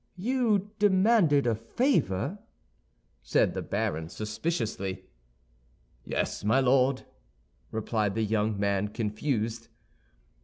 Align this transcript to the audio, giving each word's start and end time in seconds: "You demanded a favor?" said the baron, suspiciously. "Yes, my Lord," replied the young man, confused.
"You 0.17 0.71
demanded 0.79 1.45
a 1.45 1.53
favor?" 1.53 2.39
said 3.21 3.53
the 3.53 3.61
baron, 3.61 4.09
suspiciously. 4.09 5.05
"Yes, 6.05 6.43
my 6.43 6.59
Lord," 6.59 7.05
replied 7.69 8.15
the 8.15 8.23
young 8.25 8.59
man, 8.59 8.87
confused. 8.87 9.67